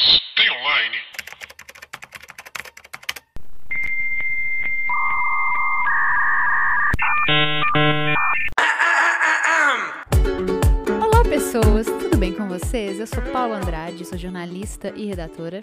[0.00, 0.96] Tem online.
[11.02, 12.98] Olá, pessoas, tudo bem com vocês?
[12.98, 15.60] Eu sou Paula Andrade, sou jornalista e redatora.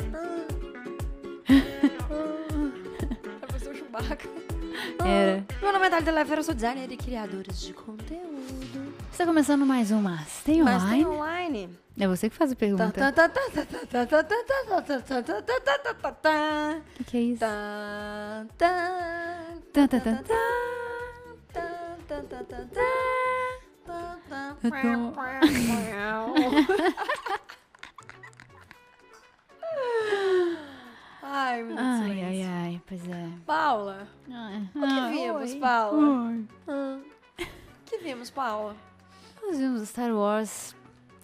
[5.03, 5.43] Era.
[5.61, 8.26] Meu nome é Thalita Lefera, eu sou designer e criadora de conteúdo.
[9.17, 10.11] Está começando mais uma?
[10.11, 10.79] Mas Tem Online.
[10.79, 11.79] Mas tem Online.
[11.99, 12.85] É você que faz a pergunta.
[12.85, 12.91] O
[16.97, 17.43] que, que é isso?
[31.23, 31.87] Ai, meu Deus.
[31.87, 33.29] Ai, ai, ai, pois é.
[33.47, 34.07] Paula.
[34.75, 36.33] O que vimos, Paula?
[36.67, 37.01] O
[37.83, 38.75] que vimos, Paula?
[39.47, 40.75] Nós vimos Star Wars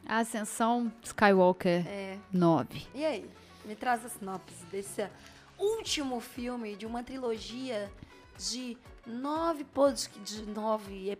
[0.08, 2.88] A Ascensão Skywalker É, 9.
[2.96, 3.30] e aí?
[3.66, 5.06] Me traz a sinopse desse
[5.60, 7.92] último filme de uma trilogia
[8.40, 10.10] de nove pod...
[10.24, 11.18] de nove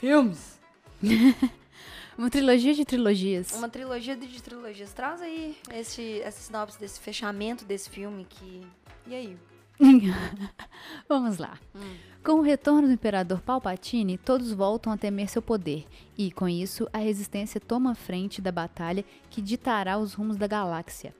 [0.00, 0.58] filmes.
[2.16, 3.52] Uma trilogia de trilogias.
[3.52, 4.94] Uma trilogia de trilogias.
[4.94, 8.66] Traz aí esse, essa sinopse desse fechamento desse filme que...
[9.06, 9.36] E aí?
[11.08, 11.58] Vamos lá.
[11.74, 11.80] Hum.
[12.22, 15.84] Com o retorno do Imperador Palpatine, todos voltam a temer seu poder,
[16.16, 20.46] e com isso a resistência toma a frente da batalha que ditará os rumos da
[20.46, 21.14] galáxia.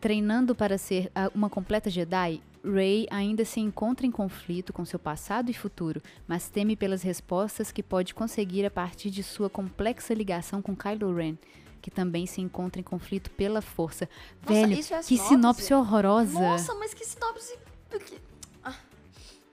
[0.00, 4.98] Treinando para ser a- uma completa Jedi, Rey ainda se encontra em conflito com seu
[4.98, 10.14] passado e futuro, mas teme pelas respostas que pode conseguir a partir de sua complexa
[10.14, 11.36] ligação com Kylo Ren,
[11.82, 14.08] que também se encontra em conflito pela força.
[14.46, 16.38] Nossa, Velho, é que sinopse horrorosa!
[16.40, 17.58] Nossa, mas que sinopse...
[18.00, 18.20] que-
[18.62, 18.74] Ah,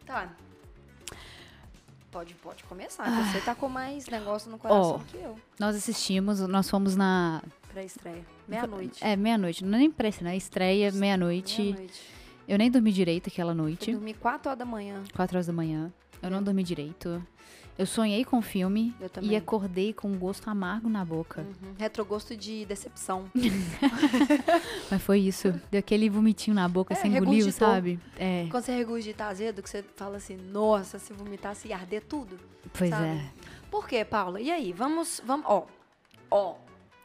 [0.06, 0.30] tá.
[2.12, 3.06] Pode, pode começar.
[3.06, 5.00] que Você tá com mais negócio no coração Ó.
[5.00, 5.40] que eu.
[5.60, 8.26] Nós assistimos, nós fomos na Pra estreia.
[8.48, 9.02] Meia-noite.
[9.02, 9.64] É, meia-noite.
[9.64, 10.36] Não é nem pressa, né?
[10.36, 11.62] Estreia, meia-noite.
[11.62, 12.02] Meia-noite.
[12.50, 13.94] eu nem dormi direito aquela noite.
[13.94, 15.02] dormir 4 horas da manhã.
[15.16, 15.92] Quatro horas da manhã.
[16.22, 17.26] Eu não dormi direito.
[17.82, 21.42] Eu sonhei com o filme e acordei com um gosto amargo na boca.
[21.42, 21.74] Uhum.
[21.80, 23.26] Retrogosto de decepção.
[24.90, 25.52] Mas foi isso.
[25.72, 27.68] Deu aquele vomitinho na boca, É, você engoliu, regurgitou.
[27.68, 28.00] sabe?
[28.18, 32.40] É, Quando você regurgita azedo, que você fala assim, nossa, se vomitasse ia arder tudo.
[32.72, 33.06] pois sabe?
[33.06, 33.26] é.
[33.72, 34.40] Por quê, Paula?
[34.40, 35.66] E aí, vamos, vamos, ó,
[36.30, 36.56] ó,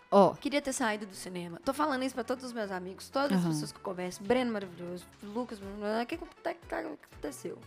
[0.08, 1.58] Ó, queria ter saído do cinema.
[1.64, 3.50] Tô falando isso pra todos os meus amigos, todas as Aham.
[3.52, 4.22] pessoas que eu converso.
[4.22, 6.26] Breno maravilhoso, Lucas, o que, que,
[6.68, 7.58] que aconteceu?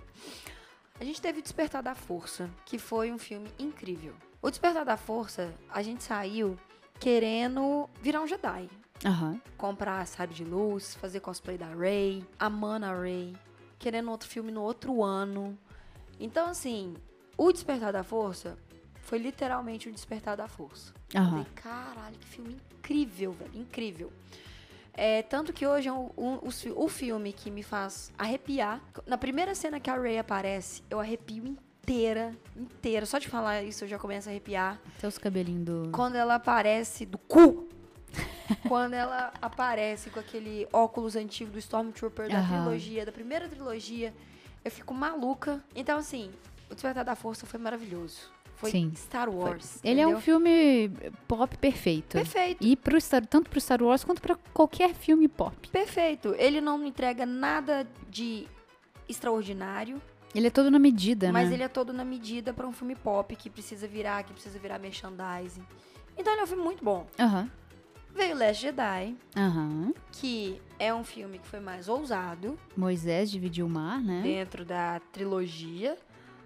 [0.99, 4.13] A gente teve o Despertar da Força, que foi um filme incrível.
[4.41, 6.57] O Despertar da Força, a gente saiu
[6.99, 8.69] querendo virar um Jedi.
[9.05, 9.39] aham.
[9.57, 13.33] comprar sabe de luz, fazer cosplay da Rey, amando a Rey,
[13.77, 15.57] querendo outro filme no outro ano.
[16.19, 16.93] Então, assim,
[17.37, 18.57] o Despertar da Força
[19.01, 20.93] foi literalmente o Despertar da Força.
[21.15, 21.29] Aham.
[21.29, 24.11] Falei, caralho, que filme incrível, velho, incrível.
[25.01, 28.81] É, tanto que hoje é um, um- os o filme que me faz arrepiar.
[29.07, 33.05] Na primeira cena que a Rey aparece, eu arrepio inteira, inteira.
[33.05, 34.77] Só de falar isso eu já começo a arrepiar.
[34.97, 35.89] Até os cabelinhos do.
[35.93, 37.69] Quando ela aparece do cu.
[38.67, 42.63] Quando ela aparece com aquele óculos antigo do Stormtrooper da Aham.
[42.63, 44.13] trilogia, da primeira trilogia,
[44.65, 45.63] eu fico maluca.
[45.73, 46.29] Então, assim,
[46.69, 48.29] O Despertar da Força foi maravilhoso.
[48.59, 48.91] Foi Sim.
[48.93, 49.79] Star Wars.
[49.83, 50.91] Ele é um filme
[51.27, 52.17] pop perfeito.
[52.17, 55.55] Perfeito, E pro Star, tanto pro Star Wars quanto pra qualquer filme pop.
[55.69, 56.35] perfeito.
[56.37, 58.45] Ele não entrega nada de
[59.07, 60.01] extraordinário,
[60.35, 61.55] Ele é todo na medida, mas né?
[61.55, 64.77] ele é todo na medida pra um filme pop que precisa virar, que precisa virar
[64.77, 65.63] merchandising.
[66.17, 67.07] Então ele é um filme muito bom.
[67.19, 67.49] Aham.
[68.13, 69.93] Veio Last Jedi, Aham.
[70.11, 74.21] que é um filme que foi mais ousado Moisés dividiu o mar, né?
[74.21, 75.97] dentro da trilogia.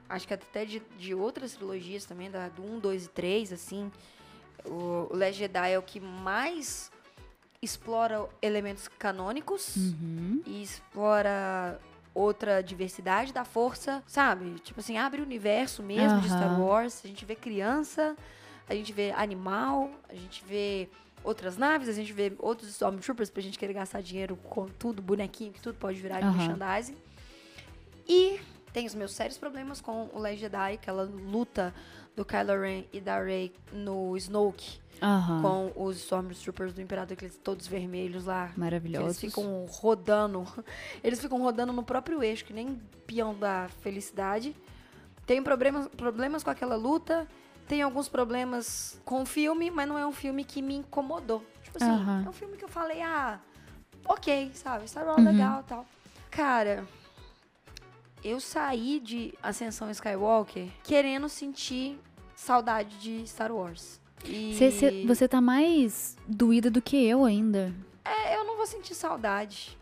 [0.10, 3.92] Acho que até de, de outras trilogias também, da, do 1, 2 e 3, assim.
[4.66, 6.92] O, o Last Jedi é o que mais
[7.62, 10.42] explora elementos canônicos Uhum.
[10.46, 11.80] e explora
[12.14, 14.60] outra diversidade da força, sabe?
[14.60, 16.60] Tipo assim, abre o universo mesmo de Star.
[16.60, 17.02] Wars.
[17.04, 18.16] A gente vê criança,
[18.70, 20.88] a gente vê animal, a gente vê
[21.24, 25.54] outras naves, a gente vê outros Stormtroopers pra gente querer gastar dinheiro com tudo, bonequinho,
[25.54, 26.36] que tudo pode virar de Aham.
[26.38, 26.98] merchandising.
[28.08, 28.40] E
[28.74, 31.74] tem os meus sérios problemas com o Last Jedi, aquela luta
[32.16, 35.42] do Kylo Ren e da Rey no Snoke Aham.
[35.42, 38.52] com os Stormtroopers do Imperador, aqueles todos vermelhos lá.
[38.58, 39.08] Maravilhosos.
[39.08, 40.46] eles ficam rodando.
[41.04, 44.56] Eles ficam rodando no próprio eixo, que nem peão da felicidade.
[45.26, 47.28] Tem problemas, problemas com aquela luta.
[47.68, 51.44] Tem alguns problemas com o filme, mas não é um filme que me incomodou.
[51.64, 52.24] Tipo assim, Aham.
[52.26, 53.40] é um filme que eu falei, ah,
[54.06, 54.88] ok, sabe?
[54.88, 55.32] Star Wars Uhum.
[55.32, 55.86] legal e tal.
[56.30, 56.86] Cara,
[58.24, 62.00] eu saí de Ascensão Skywalker querendo sentir
[62.36, 64.00] saudade de Star Wars.
[64.26, 64.56] E...
[64.58, 67.74] Cê- cê- você tá mais doída do que eu ainda.
[68.06, 69.78] É, eu não vou sentir saudade.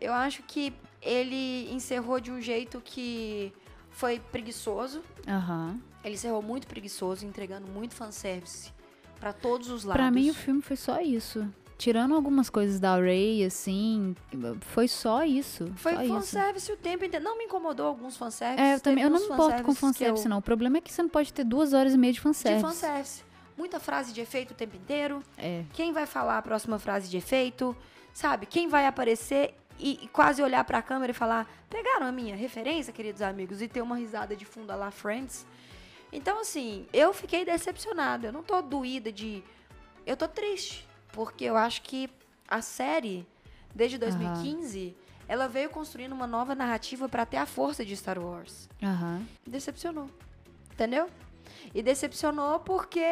[0.00, 3.52] Eu acho que ele encerrou de um jeito que
[3.90, 5.02] foi preguiçoso.
[5.26, 5.80] Aham.
[6.04, 8.72] Ele encerrou muito preguiçoso, entregando muito fanservice
[9.20, 10.00] pra todos os lados.
[10.02, 11.48] Pra mim, o filme foi só isso.
[11.82, 14.14] Tirando algumas coisas da Ray, assim,
[14.60, 15.66] foi só isso.
[15.74, 16.14] Foi só isso.
[16.14, 17.24] fanservice o tempo inteiro.
[17.24, 18.64] Não me incomodou alguns fanservices.
[18.64, 19.02] É, eu também.
[19.02, 20.38] Eu não me importo com fanservices que eu- fanservice, não.
[20.38, 22.62] O problema é que você não pode ter duas horas e meia de De fanservice.
[22.64, 23.24] fanservice.
[23.58, 25.24] Muita frase de efeito o tempo inteiro.
[25.36, 25.64] É.
[25.72, 27.76] Quem vai falar a próxima frase de efeito?
[28.14, 28.46] Sabe?
[28.46, 32.92] Quem vai aparecer e, e quase olhar pra câmera e falar: pegaram a minha referência,
[32.92, 35.44] queridos amigos, e ter uma risada de fundo a lá Friends.
[36.12, 38.28] Então, assim, eu fiquei decepcionada.
[38.28, 39.42] Eu não tô doída de.
[40.06, 40.86] Eu tô triste.
[41.12, 42.08] Porque eu acho que
[42.48, 43.26] a série,
[43.74, 44.96] desde 2015,
[45.28, 48.68] ela veio construindo uma nova narrativa pra ter a força de Star Wars.
[48.82, 49.22] Aham.
[49.46, 50.08] Decepcionou.
[50.72, 51.08] Entendeu?
[51.74, 53.04] E decepcionou porque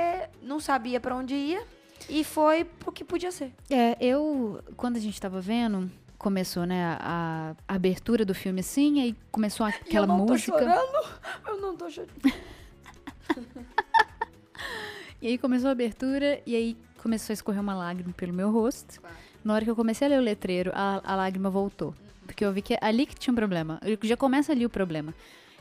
[0.42, 1.62] não sabia pra onde ia
[2.08, 3.52] e foi pro que podia ser.
[3.68, 9.00] É, eu, quando a gente tava vendo, começou, né, a, a abertura do filme assim,
[9.00, 10.52] aí começou aquela eu não música.
[10.52, 11.08] Tô chorando.
[11.46, 12.12] Eu não tô chorando.
[15.22, 19.00] E aí começou a abertura, e aí começou a escorrer uma lágrima pelo meu rosto.
[19.42, 21.94] Na hora que eu comecei a ler o letreiro, a, a lágrima voltou.
[22.26, 23.80] Porque eu vi que é ali que tinha um problema.
[23.84, 25.14] Eu- Já começa ali o problema.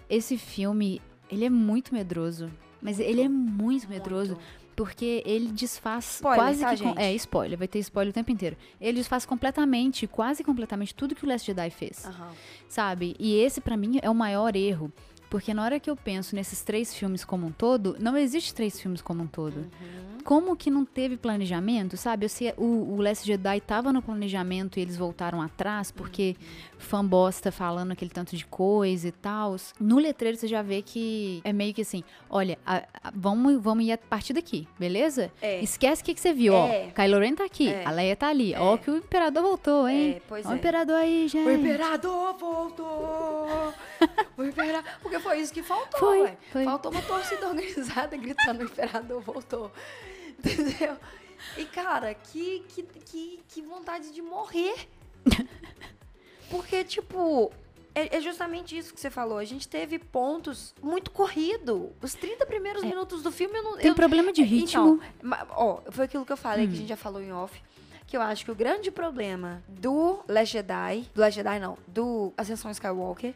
[0.09, 1.01] Esse filme,
[1.31, 2.51] ele é muito medroso.
[2.81, 4.33] Mas ele é muito medroso.
[4.35, 4.59] Muito.
[4.75, 6.83] Porque ele desfaz Spoiler, quase tá, que.
[6.83, 6.93] com-?
[6.97, 8.55] É, spoiler, vai ter spoiler o tempo inteiro.
[8.79, 12.05] Ele desfaz completamente, quase completamente, tudo que o Last Jedi fez.
[12.05, 12.31] Aham.
[12.69, 13.13] Sabe?
[13.19, 14.89] E esse, pra mim, é o maior erro.
[15.29, 18.79] Porque na hora que eu penso nesses três filmes como um todo, não existe três
[18.79, 19.57] filmes como um todo.
[19.57, 20.17] Uhum.
[20.29, 22.25] Como que não teve planejamento, sabe?
[22.25, 26.35] Eu sei, o, o Last Jedi tava no planejamento e eles voltaram atrás, porque
[26.77, 29.55] fã bosta falando aquele tanto de coisa e tal.
[29.79, 33.83] No letreiro você já vê que é meio que assim, olha, a- a- vamos, vamos
[33.85, 35.31] ir a partir daqui, beleza?
[35.41, 35.63] É.
[35.63, 36.89] Esquece o que, que você viu, É.
[36.89, 36.91] ó.
[37.01, 37.83] Kylo Ren tá aqui, É.
[37.83, 38.53] a Leia tá ali.
[38.55, 40.17] Ó que o Imperador voltou, hein?
[40.17, 40.55] É, pois Ó o é.
[40.57, 41.47] Imperador aí, gente.
[41.47, 43.73] O imperador voltou!
[44.37, 44.83] o imperador...
[45.01, 46.37] Porque foi isso que faltou, Foi, ué.
[46.51, 46.63] foi.
[46.65, 49.71] Faltou uma torcida organizada gritando o imperador voltou.
[50.43, 50.97] Entendeu?
[51.57, 54.87] E, cara, que, que, que, que vontade de morrer.
[56.49, 57.51] Porque, tipo,
[57.93, 59.37] é, é justamente isso que você falou.
[59.37, 61.91] A gente teve pontos muito corrido.
[62.01, 63.77] Os 30 primeiros minutos do filme eu não.
[63.77, 63.81] É.
[63.81, 65.01] Tem eu, problema de é, ritmo.
[65.21, 66.69] Então, ó, foi aquilo que eu falei, Hum.
[66.69, 67.61] que a gente já falou em off.
[68.07, 72.33] Que eu acho que o grande problema do Last Jedi, do Last Jedi não, do
[72.35, 73.35] Ascensão Skywalker,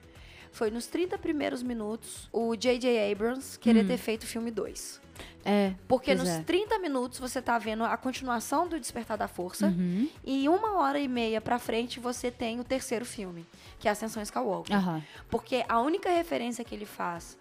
[0.53, 3.11] foi nos 30 primeiros minutos o J.J.
[3.11, 5.01] Abrams querer ter feito o filme 2.
[5.43, 5.73] É.
[5.87, 6.41] Porque nos é.
[6.41, 9.67] 30 minutos você tá vendo a continuação do Despertar da Força.
[9.67, 10.07] Uhum.
[10.23, 13.45] E uma hora e meia pra frente você tem o terceiro filme,
[13.79, 14.75] que é Ascensão Skywalker.
[14.75, 15.03] Aham.
[15.29, 17.37] Porque a única referência que ele faz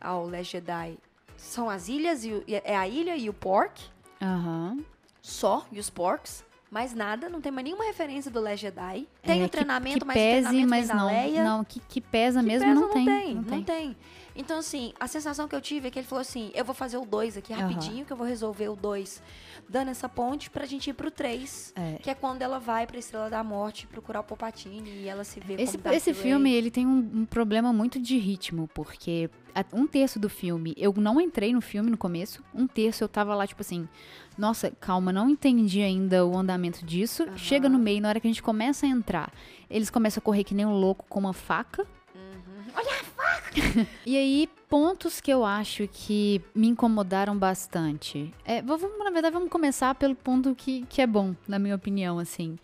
[0.00, 0.98] ao Last Jedi
[1.36, 3.82] são as ilhas, e é a ilha e o Pork,
[4.20, 4.78] Aham.
[5.22, 6.44] só, e os Porks.
[6.70, 9.06] Mais nada, não tem mais nenhuma referência do Last Jedi.
[9.22, 11.44] Tem É, o que- treinamento, que, mas o pese, treinamento mas não, Leia.
[11.44, 13.96] não, que, que pesa Que mesmo pesa, não, tem, não tem.
[14.34, 16.98] Então, assim, a sensação que eu tive é que ele falou assim: eu vou fazer
[16.98, 19.22] o 2 aqui rapidinho, que eu vou resolver o 2,
[19.68, 21.72] dando essa ponte pra gente ir pro 3.
[21.76, 21.98] É.
[22.02, 25.38] Que é quando ela vai pra Estrela da Morte procurar o Palpatine e ela se
[25.40, 29.30] vê Esse, como esse filme, ele tem um, um problema muito de ritmo, porque
[29.72, 33.34] um terço do filme, eu não entrei no filme no começo, um terço eu tava
[33.34, 33.88] lá, tipo assim,
[34.36, 37.22] nossa, calma, não entendi ainda o andamento disso.
[37.22, 37.36] Aham.
[37.36, 39.32] Chega no meio, na hora que a gente começa a entrar,
[39.70, 41.86] eles começam a correr que nem um louco com uma faca.
[42.74, 43.06] Olha
[44.04, 48.32] E aí, pontos que eu acho que me incomodaram bastante.
[48.44, 52.18] É, vamos, na verdade, vamos começar pelo ponto que, que é bom, na minha opinião,
[52.18, 52.58] assim.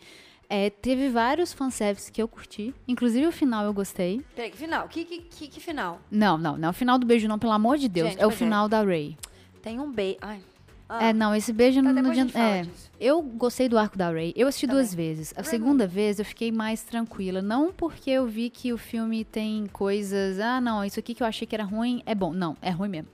[0.48, 2.74] É, teve vários fanservices que eu curti.
[2.86, 4.22] Inclusive o final eu gostei.
[4.36, 4.86] Peraí, que final?
[4.88, 6.00] Que, que, que, que final?
[6.10, 8.10] Não, não, não é o final do beijo, não, pelo amor de Deus.
[8.10, 8.34] Gente, é o é.
[8.34, 9.16] final da Ray.
[9.62, 10.18] Tem um beijo.
[10.20, 10.40] Ai.
[10.88, 12.38] Ah, É, não, esse beijo tá, não, adianta.
[12.38, 12.90] É, disso.
[13.00, 14.34] eu gostei do arco da Ray.
[14.36, 14.82] Eu assisti Também.
[14.82, 15.32] duas vezes.
[15.34, 17.40] A Ray segunda vez eu fiquei mais tranquila.
[17.40, 20.38] Não porque eu vi que o filme tem coisas.
[20.38, 22.32] Ah, não, isso aqui que eu achei que era ruim é bom.
[22.32, 23.08] Não, é ruim mesmo.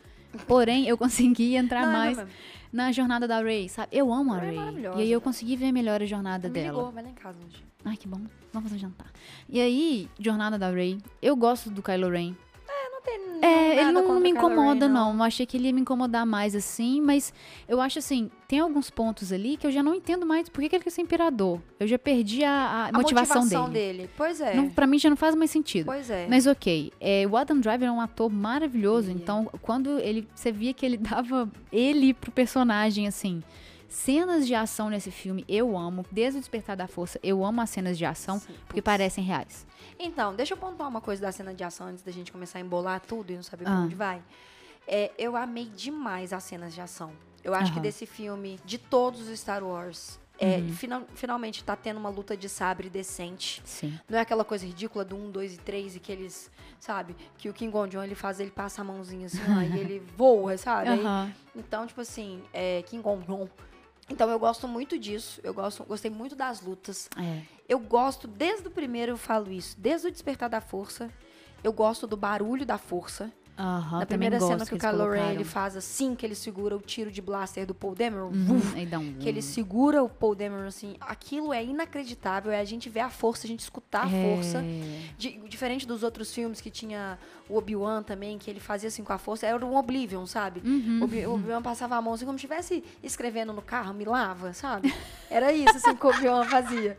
[0.46, 2.28] Porém, eu consegui entrar Não, é mais
[2.72, 3.88] na jornada da Ray, sabe?
[3.92, 6.78] Eu amo a Ray é e aí eu consegui ver melhor a jornada dela.
[6.78, 7.64] ligou, vai lá em casa dia.
[7.84, 8.20] Ai, que bom.
[8.52, 9.10] Vamos fazer um jantar.
[9.48, 10.98] E aí, jornada da Ray.
[11.22, 12.34] Eu gosto do Kylo Ren.
[13.16, 15.14] Não tem É, ele não me Kylo Ren, incomoda, não.
[15.14, 17.32] Eu achei que ele ia me incomodar mais, assim, mas
[17.68, 20.68] eu acho assim, tem alguns pontos ali que eu já não entendo mais por que,
[20.68, 21.60] que ele quer ser imperador.
[21.78, 23.98] Eu já perdi a, a A motivação, motivação dele.
[23.98, 24.10] dele.
[24.16, 24.54] Pois é.
[24.54, 25.86] Não, pra mim já não faz mais sentido.
[25.86, 26.26] Pois é.
[26.28, 29.22] Mas ok, é, o Adam Driver é um ator maravilhoso, Ele é.
[29.22, 33.42] então quando ele, você via que ele dava ele pro personagem, assim,
[33.88, 37.70] cenas de ação nesse filme eu amo, desde o Despertar da Força eu amo as
[37.70, 38.84] cenas de ação, Sim, porque putz.
[38.84, 39.66] parecem reais.
[39.98, 42.60] Então, deixa eu pontuar uma coisa da cena de ação antes da gente começar a
[42.62, 43.80] embolar tudo e não saber pra Ah.
[43.80, 44.22] onde vai.
[44.86, 47.12] É, eu amei demais as cenas de ação.
[47.42, 47.82] Eu acho que Aham.
[47.82, 52.48] desse filme, de todos os Star Wars, É, final- finalmente tá tendo uma luta de
[52.48, 53.60] sabre decente.
[53.64, 53.98] Sim.
[54.08, 57.48] Não é aquela coisa ridícula do 1, 2 e 3 e que eles, sabe, que
[57.48, 60.90] o King Gon ele faz, ele passa a mãozinha assim, ó, e ele voa, sabe?
[60.90, 61.32] Aí- Aham.
[61.56, 63.18] então, tipo assim, é King Gon
[64.08, 65.40] Então eu gosto muito disso.
[65.42, 67.08] Eu gosto, gostei muito das lutas.
[67.16, 67.42] É.
[67.68, 71.10] Eu gosto, desde o primeiro eu falo isso, desde o Despertar da Força,
[71.62, 73.30] eu gosto do barulho da força.
[73.58, 73.98] Aham.
[73.98, 76.80] Na primeira cena que o eles Kylo Ren ele faz assim, que ele segura o
[76.80, 79.14] tiro de blaster do Paul Dameron, Uhum, um...
[79.18, 83.10] que ele segura o Paul Dameron assim, aquilo é inacreditável, é a gente ver a
[83.10, 84.22] força, a gente escutar a É.
[84.36, 84.64] força.
[85.18, 89.12] Di- diferente dos outros filmes que tinha o Obi-Wan também, que ele fazia assim com
[89.12, 90.62] a força, era um Oblivion, sabe?
[90.64, 91.00] Uhum.
[91.02, 94.52] O o Obi-Wan passava a mão assim como se estivesse escrevendo no carro, me lava,
[94.52, 94.94] sabe?
[95.28, 96.96] Era isso assim que o Obi-Wan fazia.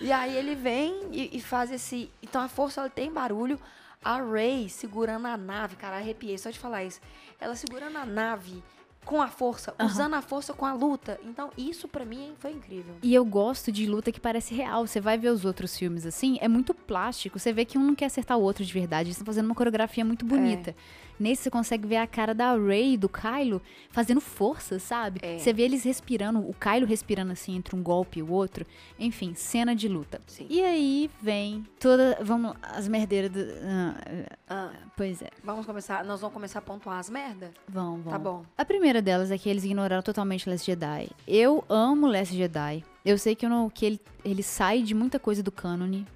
[0.00, 2.10] E aí ele vem e, e faz esse.
[2.20, 3.56] Então a força ela tem barulho.
[4.04, 7.00] A Rey segurando a nave, cara, arrepiei só de falar isso.
[7.40, 8.62] Ela segurando a nave
[9.04, 11.18] com a força, usando a força com a luta.
[11.24, 12.94] Então isso pra mim foi incrível.
[13.02, 14.86] E eu gosto de luta que parece real.
[14.86, 17.38] Você vai ver os outros filmes assim, é muito plástico.
[17.38, 19.08] Você vê que um não quer acertar o outro de verdade.
[19.08, 20.74] Eles estão fazendo uma coreografia muito bonita.
[21.22, 25.20] Nesse você consegue ver a cara da Ray e do Kylo fazendo força, sabe?
[25.22, 25.38] É.
[25.38, 28.66] Você vê eles respirando, o Kylo respirando assim entre um golpe e o outro.
[28.98, 30.20] Enfim, cena de luta.
[30.26, 30.46] Sim.
[30.50, 32.18] E aí vem toda.
[32.22, 32.54] Vamos.
[32.62, 33.40] As merdeiras do.
[33.64, 33.94] ah,
[34.48, 35.28] Ah, pois é.
[35.44, 37.52] vamos começar, nós vamos começar a pontuar as merda?
[37.68, 38.12] Vão, vão.
[38.12, 38.44] Tá bom.
[38.58, 41.08] A primeira delas é que eles ignoraram totalmente Last Jedi.
[41.26, 42.84] Eu amo Last Jedi.
[43.04, 46.06] Eu sei que, eu não, que ele, ele sai de muita coisa do cânone.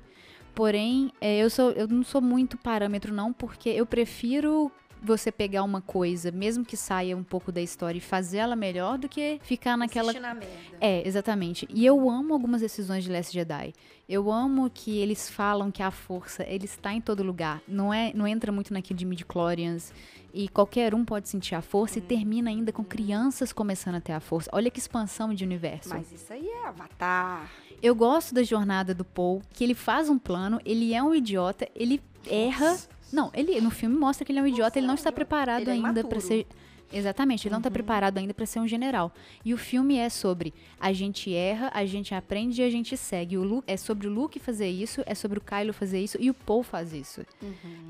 [0.55, 4.73] Porém, é, eu, sou, eu não sou muito parâmetro, não, porque eu prefiro
[5.03, 8.99] você pegar uma coisa, mesmo que saia um pouco da história, e fazer ela melhor
[8.99, 10.55] do que ficar naquela na merda.
[10.81, 11.67] é, exatamente.
[11.71, 13.73] E eu amo algumas decisões de Last Jedi.
[14.09, 17.61] Eu amo que eles falam que a força, ele está em todo lugar.
[17.67, 19.93] Não é, não entra muito naquilo de midichlorians
[20.33, 24.13] e qualquer um pode sentir a força e termina ainda com crianças começando a ter
[24.13, 24.51] a força.
[24.53, 25.89] Olha que expansão de universo.
[25.89, 27.51] Mas isso aí é Avatar.
[27.83, 31.69] Eu gosto da jornada do Paul, que ele faz um plano, ele é um idiota,
[31.75, 32.77] ele erra.
[33.13, 35.71] Não, ele no filme mostra que ele é um idiota, ele não está preparado Ele
[35.71, 36.47] é ainda para ser
[36.93, 39.13] Exatamente, ele não está preparado ainda para ser um general.
[39.45, 43.37] E o filme é sobre a gente erra, a gente aprende e a gente segue.
[43.37, 46.31] O Luke, é sobre o Luke fazer isso, é sobre o Kylo fazer isso e
[46.31, 47.23] o Paul faz isso.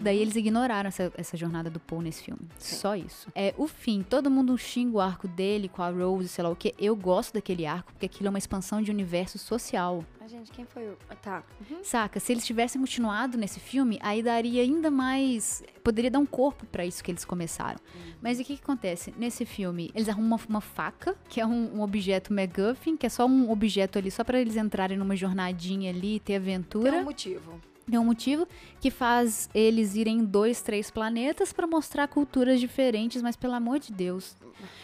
[0.00, 2.40] Daí eles ignoraram essa, essa jornada do Paul nesse filme.
[2.58, 3.30] Só isso.
[3.34, 4.02] É o fim.
[4.02, 6.74] Todo mundo xinga o arco dele com a Rose, sei lá o que.
[6.78, 10.04] Eu gosto daquele arco porque aquilo é uma expansão de universo social.
[10.26, 10.98] Mas, gente, quem foi o.
[11.08, 11.44] Ah, tá.
[11.84, 12.18] Saca?
[12.18, 15.62] Se eles tivessem continuado nesse filme, aí daria ainda mais.
[15.84, 17.78] Poderia dar um corpo pra isso que eles começaram.
[18.20, 19.14] Mas o que, que acontece?
[19.16, 23.08] Nesse filme, eles arrumam uma, uma faca, que é um, um objeto MacGuffin, que é
[23.08, 26.90] só um objeto ali, só pra eles entrarem numa jornadinha ali e ter aventura.
[26.90, 27.60] Tem um motivo.
[27.88, 28.46] Tem um motivo
[28.80, 33.78] que faz eles irem em dois, três planetas pra mostrar culturas diferentes, mas pelo amor
[33.78, 34.36] de Deus.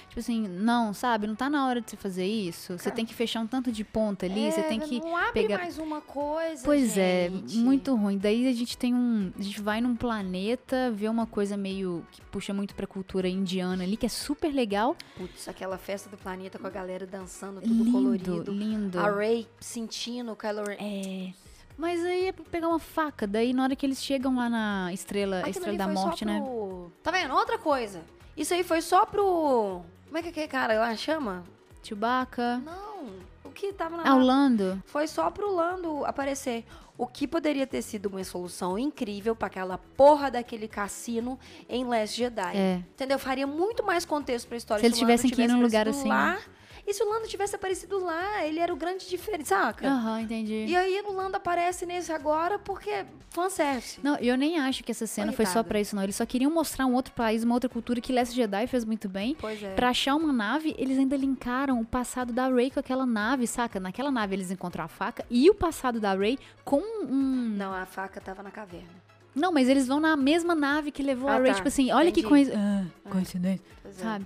[0.09, 1.27] Tipo assim, não, sabe?
[1.27, 2.79] Não tá na hora de você fazer isso.
[2.79, 5.33] Você tem que fechar um tanto de ponta ali, você É, tem que Não abre
[5.33, 5.59] pegar.
[5.59, 6.63] mais uma coisa.
[6.63, 7.57] Pois é, gente.
[7.57, 8.19] muito ruim.
[8.19, 9.33] Daí a gente tem um.
[9.37, 12.07] A gente vai num planeta, vê uma coisa meio.
[12.13, 14.95] que puxa muito pra cultura indiana ali, que é super legal.
[15.17, 18.53] Putz, aquela festa do planeta com a galera dançando, tudo lindo, colorido.
[18.53, 19.01] lindo.
[19.01, 20.77] A Ray sentindo o Kylo Ren.
[20.79, 21.33] É.
[21.77, 23.27] Mas aí é pra pegar uma faca.
[23.27, 26.41] Daí na hora que eles chegam lá na estrela, Aquilo estrela da morte, né?
[26.41, 27.35] pro- Tá vendo?
[27.35, 28.03] Outra coisa.
[28.37, 29.83] Isso aí foi só pro.
[30.07, 31.45] Como é que aquele cara lá chama?
[31.83, 32.59] Chewbacca.
[32.65, 33.07] Não.
[33.45, 34.05] O que tava na.
[34.07, 34.83] Ah, o Lando.
[34.87, 36.65] Foi só pro Lando aparecer.
[36.97, 41.39] O que poderia ter sido uma solução incrível pra aquela porra daquele cassino
[41.69, 42.57] em Last Jedi.
[42.57, 42.77] É.
[42.77, 43.19] Entendeu?
[43.19, 45.89] Faria muito mais contexto pra história Se eles o Lando tivessem que ir num lugar
[45.89, 46.39] assim, Lá,
[46.87, 49.87] e se o Lando tivesse aparecido lá, ele era o grande diferente, saca?
[49.89, 50.65] Aham, entendi.
[50.67, 54.01] E aí o Lando aparece nesse agora porque fanservice.
[54.03, 56.03] Não, eu nem acho que essa cena foi só pra isso, não.
[56.03, 59.09] Eles só queriam mostrar um outro país, uma outra cultura que Last Jedi fez muito
[59.09, 59.37] bem.
[59.41, 59.75] Pois é.
[59.75, 63.79] Pra achar uma nave, eles ainda linkaram o passado da Rey com aquela nave, saca?
[63.81, 67.55] Naquela nave eles encontram a faca e o passado da Rey com um.
[67.57, 68.89] Não, a faca tava na caverna.
[69.35, 71.47] Não, mas eles vão na mesma nave que levou a Ah, Rey.
[71.53, 71.55] tá.
[71.55, 72.29] Tipo assim, olha que Entendi.
[72.29, 72.93] coincidência.
[73.07, 74.21] Ah, coincidência, Pois é.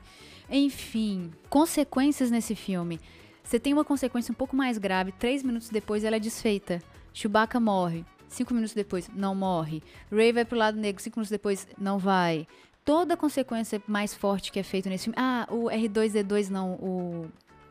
[0.50, 3.00] Enfim, consequências nesse filme.
[3.42, 5.12] Você tem uma consequência um pouco mais grave.
[5.12, 6.82] Três minutos depois ela é desfeita.
[7.12, 8.04] Chewbacca morre.
[8.28, 9.82] Cinco minutos depois, não morre.
[10.10, 11.02] Rey vai pro lado negro.
[11.02, 12.46] Cinco minutos depois, não vai.
[12.84, 15.16] Toda consequência mais forte que é feita nesse filme.
[15.18, 16.72] Ah, o R2D2 não.
[16.74, 17.26] O.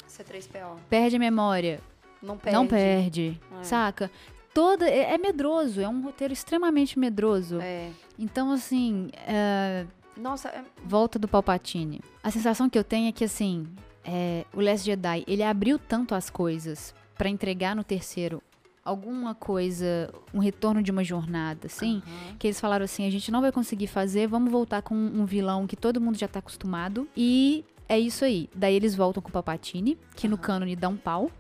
[0.10, 0.78] C3PO.
[0.90, 1.82] Perde a memória.
[2.22, 2.58] Não perde.
[2.58, 3.42] Não perde.
[3.60, 3.64] É.
[3.64, 4.10] Saca?
[4.54, 4.90] Toda.
[4.90, 5.82] É, é medroso.
[5.82, 7.60] É um roteiro extremamente medroso.
[7.62, 7.92] É.
[8.18, 9.10] Então, assim.
[9.28, 9.86] é,
[10.18, 10.64] Nossa, é...
[10.86, 12.02] volta do Palpatine.
[12.24, 13.68] A sensação que eu tenho é que, assim,
[14.04, 18.42] é, o Last Jedi, ele abriu tanto as coisas pra entregar no terceiro
[18.84, 22.36] alguma coisa, um retorno de uma jornada, assim, Aham.
[22.38, 25.66] que eles falaram assim, a gente não vai conseguir fazer, vamos voltar com um vilão
[25.66, 28.48] que todo mundo já tá acostumado e é isso aí.
[28.54, 30.44] Daí eles voltam com o Palpatine, que no Aham.
[30.44, 31.32] cânone dá um pau.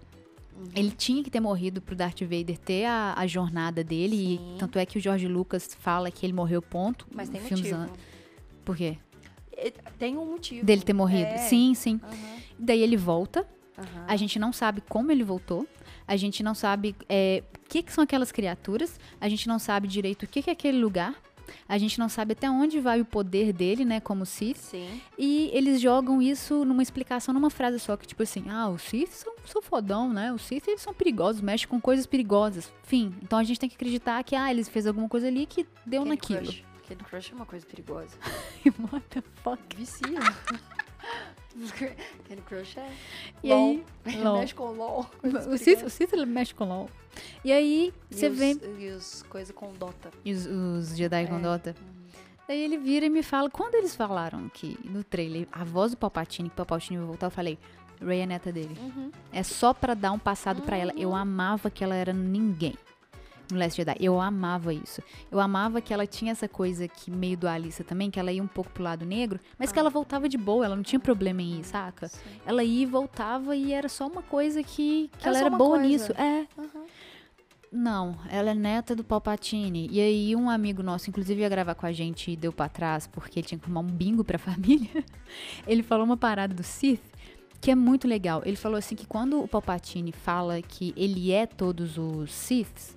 [0.74, 4.15] Ele tinha que ter morrido pro Darth Vader ter a, a jornada dele.
[4.36, 7.05] E tanto é que o George Lucas fala que ele morreu, ponto.
[7.13, 7.82] Mas tem filmes motivo.
[7.82, 7.89] an-
[8.66, 8.98] Por quê?
[9.56, 10.66] E- Tem um motivo.
[10.66, 11.30] Dele ter morrido.
[11.30, 11.38] É.
[11.38, 12.00] Sim, sim.
[12.04, 12.16] Aham,
[12.60, 13.48] Daí ele volta.
[13.78, 14.06] aham.
[14.08, 15.66] A gente não sabe como ele voltou.
[16.08, 19.00] A gente não sabe é, o que, que são aquelas criaturas.
[19.20, 21.16] A gente não sabe direito o que, que é aquele lugar.
[21.70, 24.58] A gente não sabe até onde vai o poder dele, né, como Sith.
[24.58, 25.00] Sim.
[25.18, 29.12] E eles jogam isso numa explicação, numa frase só, que tipo assim, ah, os Sith
[29.12, 30.34] são, são fodão, né?
[30.34, 32.72] Os Sith, eles são perigosos, mexem com coisas perigosas.
[32.84, 33.14] Fim.
[33.22, 36.02] Então a gente tem que acreditar que, ah, eles fez alguma coisa ali que deu
[36.02, 36.42] Candy naquilo.
[36.46, 36.64] Crush.
[36.88, 38.15] Candy Crush é uma coisa perigosa.
[38.92, 39.60] What the fuck?
[39.75, 40.20] Vicia.
[42.27, 42.92] Candy Crush é.
[43.44, 43.84] E LOL.
[44.06, 44.39] aí, LOL.
[44.39, 45.10] Mexe com LOL.
[45.51, 46.89] O Sith, o ele mexe com LOL.
[47.44, 48.51] E aí, E você os- vê...
[48.80, 50.12] E os coisas com Dota.
[50.24, 51.42] E os, os Jedi com É.
[51.42, 51.75] Dota.
[52.48, 55.98] Daí ele vira e me fala, quando eles falaram que no trailer, a voz do
[55.98, 57.58] Palpatine, que o Palpatine vai voltar, eu falei,
[58.00, 58.77] Rey é neta dele.
[58.80, 59.10] Uhum.
[59.32, 60.94] É só pra dar um passado pra ela.
[60.96, 62.75] Eu amava que ela era ninguém.
[63.52, 63.96] No Last Jedi.
[64.00, 65.02] Eu amava isso.
[65.32, 68.48] Eu amava que ela tinha essa coisa que meio dualista também, que ela ia um
[68.48, 71.60] pouco pro lado negro, mas que ela voltava de boa, ela não tinha problema em
[71.60, 72.08] ir, saca?
[72.08, 72.20] Sim.
[72.46, 75.78] Ela ia e voltava e era só uma coisa que, que Era ela era boa
[75.80, 75.86] coisa.
[75.88, 76.12] nisso.
[76.14, 76.48] É.
[76.58, 76.86] Uhum.
[77.72, 79.90] Não, ela é neta do Palpatine.
[79.92, 83.06] E aí um amigo nosso, inclusive ia gravar com a gente e deu pra trás
[83.06, 85.04] porque ele tinha que arrumar um bingo pra família.
[85.68, 87.02] ele falou uma parada do Sith
[87.60, 88.44] que é muito legal.
[88.46, 92.95] Ele falou assim que quando o Palpatine fala que ele é todos os Siths,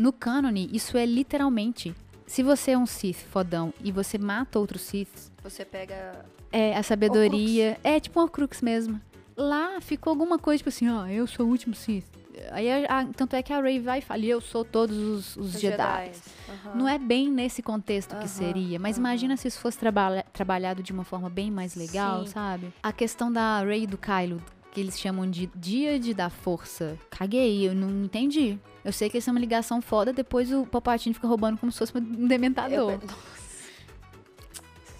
[0.00, 1.94] no cânone isso é literalmente
[2.26, 6.24] se você é um Sith fodão e você mata outros Siths, Você pega.
[6.52, 9.00] é a sabedoria, é tipo uma crux mesmo.
[9.36, 12.06] Lá ficou alguma coisa tipo assim, ó, eu sou o último Sith.
[12.52, 15.36] Aí a- a- tanto é que a Rey vai e fala, eu sou todos os,
[15.36, 16.12] os os Jedi.
[16.48, 16.74] Aham.
[16.76, 19.00] Não é bem nesse contexto que Aham, seria, mas aham.
[19.06, 22.32] imagina se isso fosse trabalha- trabalhado de uma forma bem mais legal, Sim.
[22.32, 22.72] sabe?
[22.82, 24.40] A questão da Rey e do Kylo,
[24.72, 26.96] que eles chamam de Dia de da Força.
[27.10, 28.58] Caguei, eu não entendi.
[28.84, 31.78] Eu sei que eles são uma ligação foda, depois o Palpatine fica roubando como se
[31.78, 32.92] fosse um dementador.
[32.92, 33.00] Eu-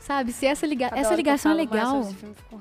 [0.00, 0.32] Sabe?
[0.32, 2.02] Se essa, liga essa eu ligação é legal.
[2.04, 2.60] filme, eu.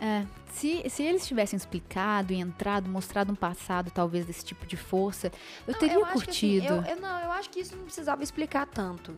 [0.00, 4.76] É, se, se eles tivessem explicado e entrado, mostrado um passado, talvez, desse tipo de
[4.76, 5.32] força,
[5.66, 6.66] eu Não, teria acho que, assim, curtido.
[6.66, 9.16] eu, eu não, eu acho que isso não precisava explicar tanto.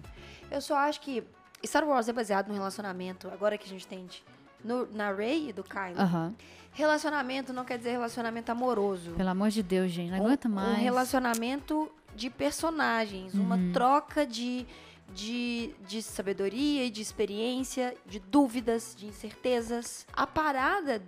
[0.51, 1.23] Eu só acho que
[1.65, 4.23] Star Wars é baseado no relacionamento, agora que a gente tem de-
[4.67, 5.99] no, na Rey e do Kylo.
[6.01, 6.35] Aham.
[6.73, 9.13] Relacionamento não quer dizer relacionamento amoroso.
[9.13, 10.79] Pelo amor de Deus, gente, não Um- aguenta Um mais.
[10.79, 13.73] relacionamento de personagens, uma Uhum.
[13.73, 14.67] troca de,
[15.15, 20.07] de, de sabedoria e de experiência, de dúvidas, de incertezas.
[20.13, 21.03] A parada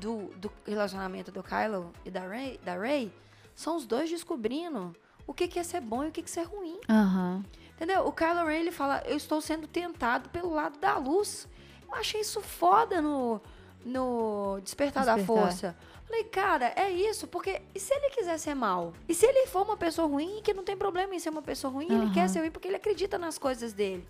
[0.00, 3.12] do, do relacionamento do Kylo e da Rey, da Rey
[3.54, 4.94] são os dois descobrindo
[5.26, 6.78] o que, que é ser bom e o que, que é ser ruim.
[6.88, 7.44] Aham.
[7.74, 8.06] Entendeu?
[8.06, 11.48] O Kylo Ren, ele fala, eu estou sendo tentado pelo lado da luz.
[11.92, 13.40] Eu achei isso foda no,
[13.84, 15.42] no Despertar, da Despertar.
[15.42, 15.76] Força.
[16.06, 18.92] Falei, cara, é isso, porque e se ele quiser ser mal?
[19.08, 21.72] E se ele for uma pessoa ruim, que não tem problema em ser uma pessoa
[21.72, 22.12] ruim, ele Aham.
[22.12, 24.06] quer ser ruim porque ele acredita nas coisas dele.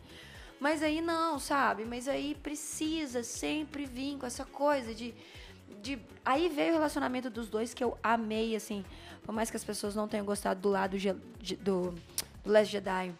[0.59, 1.85] Mas aí não, sabe?
[1.85, 5.12] Mas aí precisa sempre vir com essa coisa de.
[5.83, 5.99] de...
[6.25, 8.85] Aí veio o relacionamento dos dois que eu amei, assim.
[9.25, 11.92] Por mais que as pessoas não tenham gostado do lado ge- de- do,
[12.45, 13.12] do Last Jedi.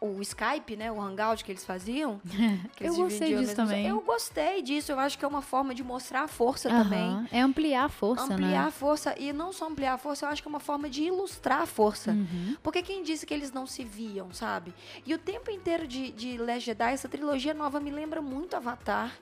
[0.00, 0.92] O Skype, né?
[0.92, 2.20] O Hangout que eles faziam.
[2.76, 3.86] que Eu eles gostei dividiam disso também.
[3.86, 4.92] Eu gostei disso.
[4.92, 7.28] Eu acho que é uma forma de mostrar a força também.
[7.32, 8.58] É ampliar a força, ampliar né?
[8.58, 9.14] a força.
[9.18, 11.66] E não só ampliar a força, eu acho que é uma forma de ilustrar a
[11.66, 12.12] força.
[12.12, 12.56] Uhum.
[12.62, 14.72] Porque quem disse que eles não se viam, sabe?
[15.04, 19.12] E o tempo inteiro de, de Last Jedi, essa trilogia nova me lembra muito Avatar.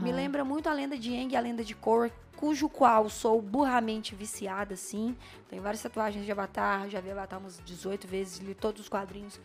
[0.00, 3.42] Me lembra muito a lenda de Aang e a lenda de Korra, cujo qual sou
[3.42, 5.14] burramente viciada, sim.
[5.48, 9.38] Tem várias tatuagens de Avatar, já vi Avatar umas 18 vezes, li todos os quadrinhos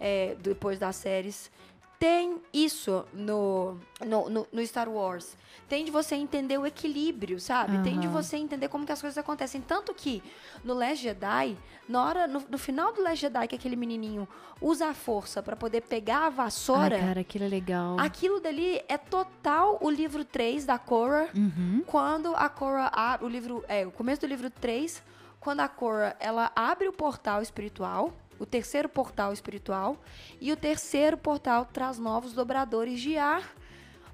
[0.00, 1.50] é, depois das séries.
[1.98, 5.36] Tem isso no, no, no- no Star Wars.
[5.68, 7.82] Tem de você entender o equilíbrio, sabe?
[7.82, 9.60] Tem de você entender como que as coisas acontecem.
[9.60, 10.22] Tanto que
[10.64, 14.26] no Last Jedi, na hora, no, no final do Last Jedi, que aquele menininho
[14.62, 16.98] usa a força pra poder pegar a Ai, vassoura.
[16.98, 18.00] cara, aquilo é legal.
[18.00, 21.84] Aquilo dali é total o livro 3 da Korra, Uhum.
[21.86, 22.50] quando a
[22.94, 25.02] abre o livro, é, o começo do livro 3,
[25.38, 29.96] quando a Korra, ela abre o portal espiritual, o terceiro portal espiritual,
[30.40, 33.54] e o terceiro portal traz novos dobradores de ar,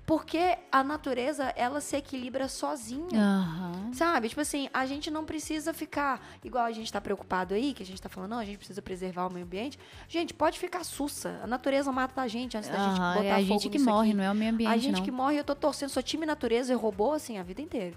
[0.05, 3.21] porque a natureza, ela se equilibra sozinha.
[3.21, 3.91] Aham.
[3.93, 4.29] Sabe?
[4.29, 7.87] Tipo assim, a gente não precisa ficar igual a gente tá preocupado aí, que a
[7.87, 9.77] gente tá falando, não, a gente precisa preservar o meio ambiente.
[10.09, 11.41] Gente, pode ficar sussa.
[11.43, 14.17] A natureza mata a gente antes da gente botar É a gente que morre, aqui.
[14.17, 15.03] não é o meio ambiente, A gente não.
[15.05, 17.97] que morre, eu tô torcendo, sou time natureza e robô, assim, a vida inteira.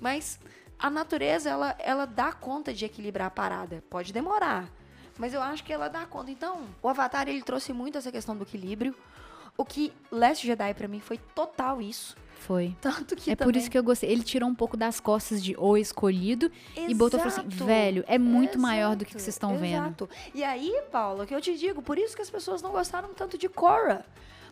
[0.00, 0.40] Mas
[0.78, 3.84] a natureza, ela, ela dá conta de equilibrar a parada.
[3.88, 4.68] Pode demorar,
[5.20, 6.30] mas eu acho que ela dá conta.
[6.30, 8.94] Então, o Avatar, ele trouxe muito essa questão do equilíbrio.
[9.54, 12.16] O que Last Jedi, pra mim, foi total isso.
[12.38, 12.74] Foi.
[12.80, 13.52] Tanto que é também...
[13.52, 14.10] por isso que eu gostei.
[14.10, 17.66] Ele tirou um pouco das costas de O Escolhido e botou e falou assim: Exato.
[17.66, 19.84] velho, é muito Exato, maior do que vocês estão vendo.
[19.84, 20.10] Exato.
[20.32, 23.36] E aí, Paulo, que eu te digo, por isso que as pessoas não gostaram tanto
[23.36, 24.06] de Korra.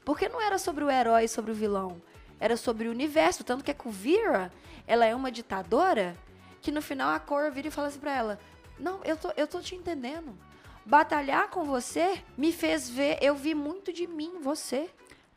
[0.04, 1.96] Porque não era sobre o herói e sobre o vilão.
[2.38, 3.42] Era sobre o universo.
[3.42, 4.52] Tanto que a Kuvira,
[4.86, 6.14] ela é uma ditadora
[6.60, 8.38] que no final a Korra vira e fala assim pra ela:
[8.78, 10.36] Não, eu tô, eu tô te entendendo.
[10.88, 14.88] Batalhar com você me fez ver, eu vi muito de mim você.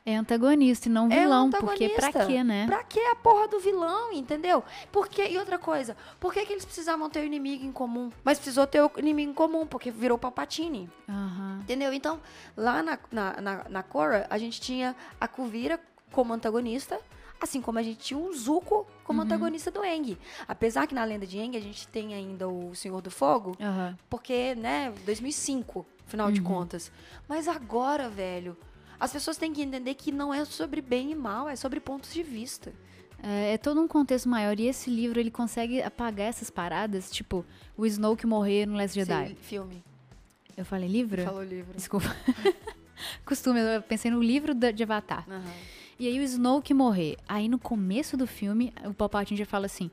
[0.05, 2.65] É antagonista e não É vilão, um porque pra quê, né?
[2.65, 4.63] Pra que a porra do vilão, entendeu?
[4.93, 8.09] Porque, e outra coisa, por que, que eles precisavam ter o inimigo em comum?
[8.23, 10.89] Mas precisou ter o inimigo em comum, porque virou Palpatine.
[11.09, 11.59] Aham.
[11.63, 11.91] Entendeu?
[11.91, 12.21] Então,
[12.55, 15.81] lá na, na, na, na Korra, a gente tinha a Kuvira
[16.13, 16.97] como antagonista,
[17.45, 20.17] assim como a gente tinha o Zuko como antagonista do Aang.
[20.47, 23.97] Apesar que na lenda de Aang a gente tem ainda o Senhor do Fogo, Aham.
[24.09, 26.45] porque, né, 2005, final de Uhum.
[26.47, 26.91] contas.
[27.27, 28.55] Mas agora, velho,
[28.99, 32.13] as pessoas têm que entender que não é sobre bem e mal, é sobre pontos
[32.13, 32.71] de vista.
[33.23, 34.59] É, é todo um contexto maior.
[34.59, 37.45] E esse livro, ele consegue apagar essas paradas, tipo,
[37.77, 39.27] o Snoke morrer no Last Jedi.
[39.29, 39.83] Sim, filme.
[40.57, 41.23] Eu falei livro?
[41.23, 41.73] Falou livro.
[41.75, 42.07] Desculpa.
[43.25, 45.25] Costume, eu pensei no livro de Avatar.
[45.29, 45.41] Aham.
[46.01, 47.15] E aí o Snoke morrer.
[47.29, 49.91] Aí no começo do filme, o Palpatine já fala assim: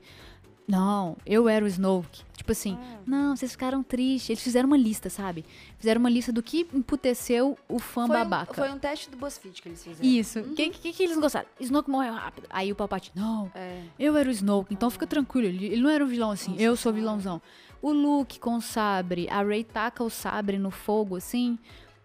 [0.67, 2.23] Não, eu era o Snoke.
[2.35, 2.97] Tipo assim, Ah.
[3.05, 4.31] não, vocês ficaram tristes.
[4.31, 5.45] Eles fizeram uma lista, sabe?
[5.77, 8.53] Fizeram uma lista do que emputeceu o fã Foi um, babaca.
[8.55, 10.09] foi um teste do BuzzFeed que eles fizeram.
[10.09, 10.39] Isso.
[10.39, 11.47] O que, que, que eles gostaram?
[11.59, 12.47] Snoke morreu rápido.
[12.49, 13.83] Aí o Palpatine, não, É.
[13.99, 15.47] eu era o Snoke, então fica tranquilo.
[15.47, 17.39] Ele, ele não era um vilão assim, Nossa eu sou vilãozão.
[17.83, 21.57] O Luke com o sabre, a Rey taca o sabre no fogo, assim,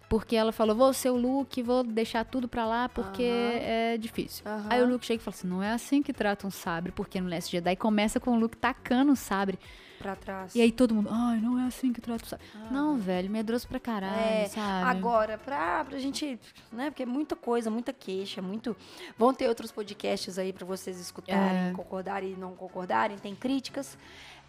[0.09, 3.59] porque ela falou, vou ser o Luke, vou deixar tudo pra lá, porque Aham.
[3.62, 4.45] é difícil.
[4.47, 4.67] Aham.
[4.71, 7.21] Aí o Luke chega e fala assim, não é assim que trata um sabre, porque
[7.21, 9.59] no Last Jedi começa com o Luke tacando o sabre.
[9.99, 10.55] Pra trás.
[10.55, 12.45] E aí todo mundo, ai, não é assim que trata o sabre.
[12.55, 12.69] Ah.
[12.71, 14.90] Não, velho, medroso pra caralho, É, sabe?
[14.90, 16.38] Agora, pra, pra gente,
[16.71, 16.90] né?
[16.90, 18.77] Porque é muita coisa, muita queixa, muito.
[19.17, 21.73] Vão ter outros podcasts aí pra vocês escutarem, É.
[21.73, 23.97] concordarem e não concordarem, tem críticas.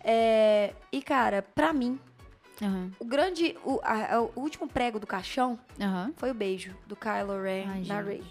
[0.03, 1.97] É, e, cara, pra mim,
[2.61, 3.57] Aham, o grande.
[3.65, 6.13] O, a- o último prego do caixão aham.
[6.15, 8.03] foi o beijo do Kylo Ren Ai, na gente.
[8.05, 8.23] Rey.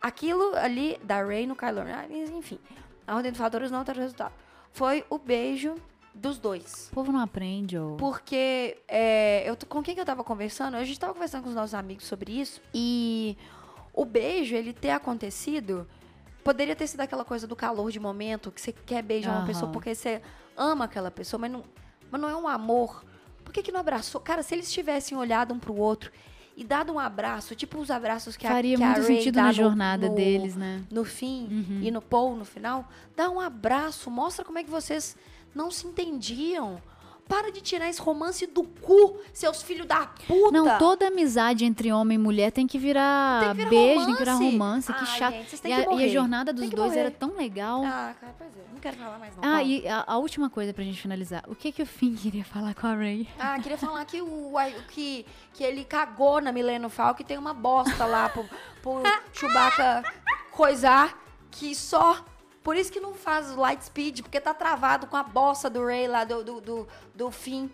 [0.00, 2.58] Aquilo ali, da Rey no Kylo Ren, ah, enfim.
[3.06, 4.32] A Ordem dos Fatores não teve resultado.
[4.72, 5.74] Foi o beijo
[6.14, 6.88] dos dois.
[6.90, 7.96] O povo não aprende, ou...
[7.96, 10.76] Porque é, eu, com quem que eu tava conversando?
[10.76, 12.60] A gente tava conversando com os nossos amigos sobre isso.
[12.74, 13.36] E
[13.94, 15.86] o beijo, ele ter acontecido,
[16.42, 19.46] poderia ter sido aquela coisa do calor de momento, que você quer beijar uma Aham.
[19.46, 20.20] pessoa porque você
[20.56, 21.62] ama aquela pessoa, mas não,
[22.10, 23.04] mas não é um amor.
[23.44, 24.20] Por que, que não abraçou?
[24.20, 26.10] Cara, se eles tivessem olhado um pro outro
[26.56, 29.36] e dado um abraço, tipo os abraços que Faria a, que a muito Rey sentido
[29.36, 30.82] na jornada no- deles, né?
[30.90, 31.80] no fim Uhum.
[31.82, 35.16] e no Paul no final, dá um abraço, mostra como é que vocês
[35.54, 36.80] não se entendiam.
[37.28, 40.50] Para de tirar esse romance do cu, seus filhos da puta.
[40.52, 44.12] Não, toda amizade entre homem e mulher tem que virar, Tem que virar beijo, tem
[44.14, 44.52] que virar romance.
[44.52, 44.92] romance.
[44.92, 45.32] que chato.
[45.34, 47.00] gente, vocês e, a, que e a jornada dos dois morrer.
[47.00, 47.82] era tão legal.
[47.84, 48.72] Ah, cara, pois é.
[48.72, 49.42] Não quero falar mais não.
[49.44, 49.62] Ah, fala.
[49.62, 51.42] e a, a última coisa pra gente finalizar.
[51.46, 53.26] O que que o Finn queria falar com a Ray?
[53.38, 54.52] Ah, queria falar que o
[54.88, 58.44] que, que ele cagou na Millennium Falcon e tem uma bosta lá pro,
[58.82, 60.02] pro Chewbacca
[60.50, 61.16] coisar
[61.50, 62.24] que só...
[62.62, 65.84] Por isso que não faz o light speed, porque tá travado com a bosta do
[65.84, 67.68] Ray lá, do, do, do, do Finn.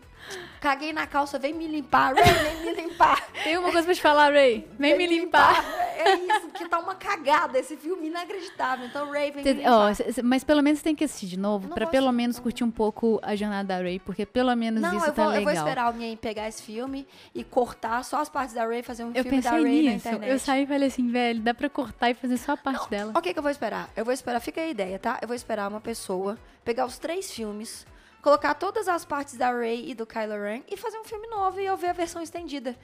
[0.60, 3.28] Caguei na calça, vem me limpar, Ray, vem me limpar.
[3.44, 4.68] Tem uma coisa pra te falar, Ray.
[4.78, 5.64] Vem me limpar.
[6.00, 8.86] É isso, que tá uma cagada, esse filme inacreditável.
[8.86, 11.68] Então, Ray, vem me Cê- cê- mas pelo menos tem que assistir de novo Eu
[11.70, 12.42] não pra vou pelo menos não.
[12.42, 15.32] curtir um pouco a jornada da Ray, porque pelo menos Não, isso eu tá vou,
[15.32, 15.54] eu legal.
[15.54, 19.12] vou esperar alguém pegar esse filme e cortar só as partes da Ray, fazer um
[19.14, 20.30] Eu filme da Ray na internet.
[20.30, 23.12] Eu saí e falei assim, velho, dá pra cortar e fazer só a parte dela.
[23.16, 23.90] O que, que eu vou esperar?
[23.96, 25.18] Eu vou esperar, fica aí a ideia, tá?
[25.20, 27.86] Eu vou esperar uma pessoa pegar os três filmes,
[28.22, 31.60] colocar todas as partes da Ray e do Kylo Ren e fazer um filme novo
[31.60, 32.74] e eu ver a versão estendida.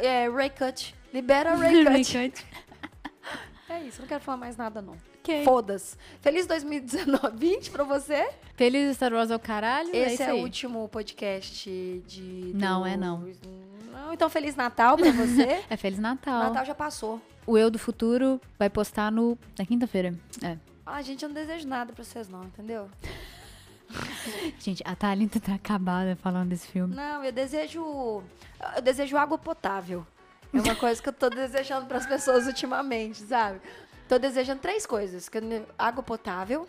[0.00, 0.94] É, Ray Cut.
[1.12, 2.44] Libera a Ray Cut.
[3.66, 4.94] É isso, não quero falar mais nada, não.
[5.20, 5.42] Ok.
[5.42, 5.96] Foda-se.
[6.20, 8.28] Feliz 2019, 20 pra você.
[8.56, 9.88] Feliz Star Wars ao caralho.
[9.90, 12.52] é Esse isso é, o último podcast de.
[12.54, 13.26] Não, do- é não.
[13.90, 15.64] Não, então Feliz Natal pra você.
[15.70, 16.40] É Feliz Natal.
[16.44, 17.20] Natal já passou.
[17.46, 20.14] O Eu do Futuro vai postar no, na quinta-feira.
[20.42, 20.58] É.
[20.84, 22.88] Ah, gente, eu não desejo nada pra vocês, não, entendeu?
[24.58, 26.94] Gente, a Thalita tá acabada falando desse filme.
[26.94, 28.22] Não, eu desejo.
[28.76, 30.06] Eu desejo água potável.
[30.52, 33.60] É uma coisa que eu tô desejando pras pessoas ultimamente, sabe?
[34.08, 35.28] Tô desejando três coisas:
[35.78, 36.68] água potável,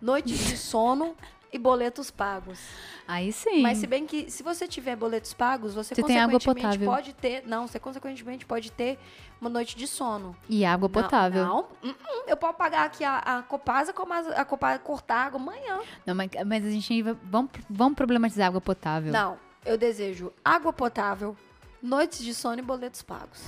[0.00, 1.14] noites de sono
[1.52, 2.58] e boletos pagos.
[3.06, 3.62] Aí sim.
[3.62, 6.92] Mas se bem que se você tiver boletos pagos, você, Você tem água consequentemente potável.
[6.94, 7.42] pode ter.
[7.46, 8.98] Não, você consequentemente pode ter
[9.40, 10.36] uma noite de sono.
[10.48, 11.44] E água Não, potável.
[11.44, 13.92] Não, hum, hum, eu posso pagar aqui a, a Copasa,
[14.36, 15.80] a, Copasa cortar água amanhã.
[16.06, 19.12] Não, mas, mas a gente ainda- vamos, vamos problematizar água potável.
[19.12, 21.36] Não, eu desejo água potável,
[21.82, 23.42] noites de sono e boletos pagos.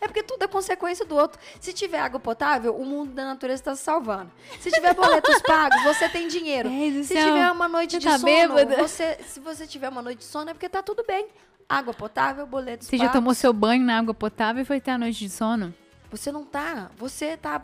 [0.00, 1.40] É porque tudo é consequência do outro.
[1.60, 4.30] Se tiver água potável, o mundo da natureza está se salvando.
[4.60, 6.68] Se tiver boletos pagos, você tem dinheiro.
[6.68, 8.76] É, Se tiver uma noite Você de tá sono, bêbada?
[8.76, 11.26] você, se você tiver uma noite de sono, é porque tá tudo bem.
[11.68, 13.18] Água potável, boletos Você já pagos.
[13.18, 15.72] tomou seu banho na água potável e foi ter a noite de sono?
[16.10, 16.90] Você não tá.
[16.98, 17.62] Você tá.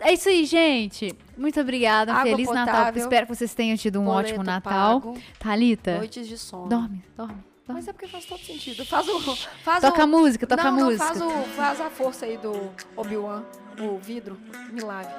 [0.00, 1.16] É isso aí, gente.
[1.36, 2.12] Muito obrigada.
[2.12, 2.66] Água Feliz Natal.
[2.74, 5.00] potável, Espero que vocês tenham tido um ótimo Natal.
[5.00, 6.66] pago, Thalita, noites de sono.
[6.68, 7.44] dorme, dorme.
[7.66, 7.80] Dorme.
[7.80, 8.84] Mas é porque faz todo sentido.
[8.84, 9.36] Faz o.
[9.64, 11.04] Faz Toca a o, música, toca não, a não, música.
[11.04, 13.44] faz, o, faz a força aí do Obi-Wan,
[13.80, 14.38] o vidro,
[14.72, 15.12] me lave.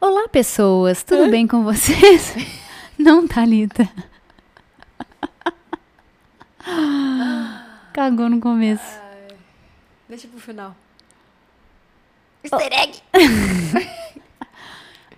[0.00, 1.04] Olá, pessoas.
[1.04, 2.34] Tudo bem com vocês?
[3.02, 3.90] Não, Thalita.
[7.92, 9.00] Cagou no começo.
[10.08, 10.76] Deixa pro final.
[12.44, 13.02] Easter egg!